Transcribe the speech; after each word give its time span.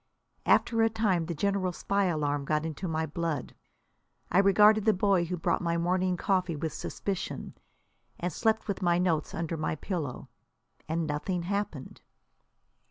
After 0.47 0.81
a 0.81 0.89
time 0.89 1.27
the 1.27 1.35
general 1.35 1.71
spy 1.71 2.05
alarm 2.05 2.43
got 2.43 2.65
into 2.65 2.87
my 2.87 3.05
blood. 3.05 3.53
I 4.31 4.39
regarded 4.39 4.85
the 4.85 4.95
boy 4.95 5.25
who 5.25 5.37
brought 5.37 5.61
my 5.61 5.77
morning 5.77 6.17
coffee 6.17 6.55
with 6.55 6.73
suspicion, 6.73 7.53
and 8.19 8.33
slept 8.33 8.67
with 8.67 8.81
my 8.81 8.97
notes 8.97 9.35
under 9.35 9.57
my 9.57 9.75
pillow. 9.75 10.27
And 10.89 11.05
nothing 11.05 11.43
happened! 11.43 12.01